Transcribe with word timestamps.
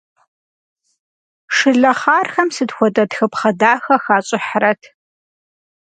Шылэхъархэм 1.55 2.49
сыт 2.55 2.71
хуэдэ 2.75 3.03
тхыпхъэ 3.09 3.51
дахэ 3.59 3.95
хащӏыхьрэт. 4.03 4.81